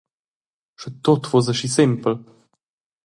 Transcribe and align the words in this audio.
Sche 0.79 0.91
tut 1.03 1.23
fuss 1.29 1.47
aschi 1.51 1.69
sempel. 1.75 2.15